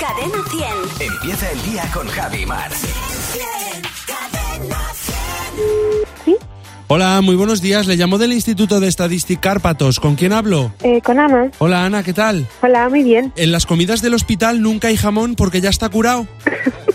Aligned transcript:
Cadena 0.00 0.42
100. 0.98 1.10
Empieza 1.12 1.50
el 1.50 1.62
día 1.70 1.90
con 1.92 2.06
Javi 2.08 2.46
Mar. 2.46 2.70
Cadena 4.06 4.78
100. 6.24 6.36
Hola, 6.86 7.20
muy 7.20 7.34
buenos 7.34 7.60
días. 7.60 7.86
Le 7.86 7.96
llamo 7.96 8.16
del 8.16 8.32
Instituto 8.32 8.80
de 8.80 8.88
Estadística 8.88 9.42
Cárpatos. 9.42 10.00
¿Con 10.00 10.16
quién 10.16 10.32
hablo? 10.32 10.72
Eh, 10.82 11.02
con 11.02 11.18
Ana. 11.18 11.50
Hola, 11.58 11.84
Ana, 11.84 12.02
¿qué 12.02 12.14
tal? 12.14 12.48
Hola, 12.62 12.88
muy 12.88 13.02
bien. 13.02 13.30
En 13.36 13.52
las 13.52 13.66
comidas 13.66 14.00
del 14.00 14.14
hospital 14.14 14.62
nunca 14.62 14.88
hay 14.88 14.96
jamón 14.96 15.34
porque 15.34 15.60
ya 15.60 15.68
está 15.68 15.90
curado. 15.90 16.26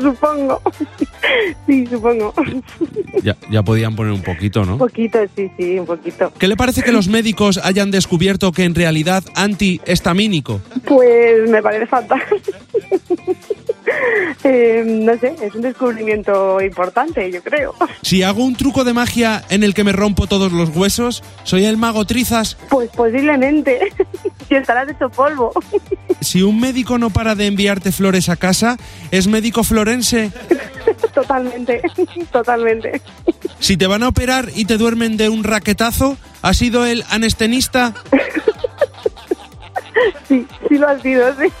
Supongo. 0.00 0.60
sí, 1.66 1.86
supongo. 1.86 2.32
Ya, 3.22 3.36
ya 3.50 3.62
podían 3.62 3.96
poner 3.96 4.12
un 4.12 4.22
poquito, 4.22 4.62
Un 4.62 4.68
¿no? 4.68 4.78
poquito, 4.78 5.18
sí, 5.36 5.50
sí, 5.56 5.78
un 5.78 5.86
poquito. 5.86 6.32
¿Qué 6.38 6.48
le 6.48 6.56
parece 6.56 6.82
que 6.82 6.92
los 6.92 7.08
médicos 7.08 7.58
hayan 7.62 7.90
descubierto 7.90 8.52
que 8.52 8.64
en 8.64 8.74
realidad 8.74 9.24
antihistamínico? 9.34 10.60
Pues 10.84 11.48
me 11.50 11.62
parece 11.62 11.86
fatal. 11.86 12.22
Eh, 14.44 14.84
no 14.86 15.16
sé, 15.18 15.34
es 15.42 15.54
un 15.54 15.62
descubrimiento 15.62 16.60
importante, 16.60 17.30
yo 17.32 17.42
creo. 17.42 17.74
Si 18.02 18.22
hago 18.22 18.44
un 18.44 18.54
truco 18.54 18.84
de 18.84 18.92
magia 18.92 19.42
en 19.48 19.62
el 19.62 19.74
que 19.74 19.82
me 19.82 19.92
rompo 19.92 20.26
todos 20.26 20.52
los 20.52 20.74
huesos, 20.76 21.22
soy 21.44 21.64
el 21.64 21.76
mago 21.76 22.04
Trizas. 22.04 22.56
Pues 22.68 22.90
posiblemente. 22.90 23.80
si 24.48 24.54
estarás 24.54 24.88
hecho 24.90 25.08
polvo. 25.10 25.52
Si 26.20 26.42
un 26.42 26.60
médico 26.60 26.98
no 26.98 27.10
para 27.10 27.34
de 27.34 27.46
enviarte 27.46 27.92
flores 27.92 28.28
a 28.28 28.36
casa, 28.36 28.76
es 29.10 29.26
médico 29.26 29.64
florense. 29.64 30.32
totalmente, 31.14 31.82
totalmente. 32.32 33.00
Si 33.60 33.76
te 33.76 33.86
van 33.86 34.02
a 34.02 34.08
operar 34.08 34.50
y 34.54 34.64
te 34.64 34.78
duermen 34.78 35.16
de 35.16 35.28
un 35.28 35.44
raquetazo, 35.44 36.16
¿ha 36.42 36.54
sido 36.54 36.86
el 36.86 37.04
anestenista? 37.10 37.94
Sí, 40.28 40.46
sí 40.68 40.78
lo 40.78 40.88
ha 40.88 40.98
sido, 41.00 41.34
sí. 41.36 41.52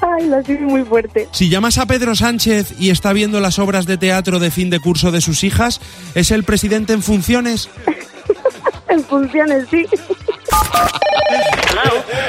Ay, 0.00 0.26
lo 0.26 0.36
ha 0.36 0.42
sido 0.42 0.62
muy 0.62 0.84
fuerte. 0.84 1.28
Si 1.32 1.48
llamas 1.48 1.78
a 1.78 1.86
Pedro 1.86 2.14
Sánchez 2.14 2.74
y 2.78 2.90
está 2.90 3.12
viendo 3.12 3.40
las 3.40 3.58
obras 3.58 3.86
de 3.86 3.96
teatro 3.96 4.38
de 4.38 4.50
fin 4.50 4.68
de 4.68 4.80
curso 4.80 5.10
de 5.10 5.20
sus 5.20 5.44
hijas, 5.44 5.80
¿es 6.14 6.30
el 6.30 6.44
presidente 6.44 6.92
en 6.92 7.02
funciones? 7.02 7.68
En 8.88 9.02
funciones, 9.04 9.66
sí. 9.70 9.86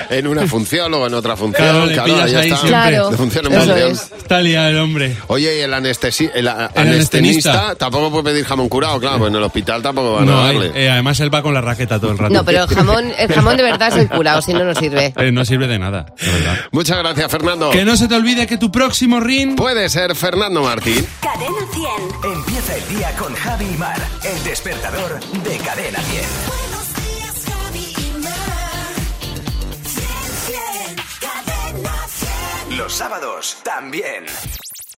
En 0.09 0.27
una 0.27 0.45
función 0.47 0.93
o 0.93 1.07
en 1.07 1.13
otra 1.13 1.35
función. 1.35 1.63
Claro, 1.67 1.85
le 1.85 1.99
pillas 1.99 2.23
ahí 2.25 2.35
ahí 2.35 2.51
está. 2.51 2.67
Claro, 2.67 3.09
De 3.09 3.17
función 3.17 3.45
en 3.47 3.51
eso 3.53 3.65
función. 3.65 3.91
es. 3.91 4.11
Está 4.17 4.41
liado 4.41 4.69
el 4.69 4.77
hombre. 4.77 5.17
Oye, 5.27 5.57
y 5.57 5.61
el, 5.61 5.73
anestesi 5.73 6.29
el, 6.33 6.47
a- 6.47 6.71
El 6.75 6.81
anestenista 6.87 7.17
anestenista. 7.51 7.75
tampoco 7.75 8.11
puede 8.11 8.23
pedir 8.25 8.45
jamón 8.45 8.69
curado, 8.69 8.99
claro, 8.99 9.19
pues 9.19 9.29
en 9.29 9.35
el 9.37 9.43
hospital 9.43 9.81
tampoco 9.81 10.13
van 10.13 10.23
a 10.23 10.31
No, 10.31 10.43
darle. 10.43 10.71
eh, 10.75 10.89
además 10.89 11.19
él 11.19 11.33
va 11.33 11.41
con 11.41 11.53
la 11.53 11.61
raqueta 11.61 11.99
todo 11.99 12.11
el 12.11 12.17
rato. 12.17 12.33
No, 12.33 12.43
pero 12.45 12.63
el 12.63 12.67
jamón, 12.69 13.11
el 13.17 13.33
jamón 13.33 13.57
de 13.57 13.63
verdad 13.63 13.87
es 13.89 13.95
el 13.95 14.09
curado, 14.09 14.41
si 14.41 14.53
no, 14.53 14.63
no 14.63 14.75
sirve. 14.75 15.13
Eh, 15.17 15.31
no 15.31 15.43
sirve 15.45 15.67
de 15.67 15.79
nada, 15.79 16.05
de 16.19 16.31
verdad. 16.31 16.57
Muchas 16.71 16.97
gracias, 16.99 17.31
Fernando. 17.31 17.69
Que 17.71 17.85
no 17.85 17.95
se 17.97 18.07
te 18.07 18.15
olvide 18.15 18.45
que 18.47 18.57
tu 18.57 18.71
próximo 18.71 19.19
ring... 19.19 19.55
Puede 19.55 19.89
ser 19.89 20.15
Fernando 20.15 20.61
Martín. 20.63 21.05
Cadena 21.21 21.49
100. 22.21 22.33
Empieza 22.33 22.75
el 22.75 22.95
día 22.97 23.11
con 23.17 23.33
Javi 23.33 23.65
Mar. 23.77 24.01
El 24.23 24.43
despertador 24.43 25.19
de 25.43 25.57
Cadena 25.57 25.99
10. 26.11 26.72
Los 32.77 32.93
sábados 32.93 33.57
también. 33.63 34.25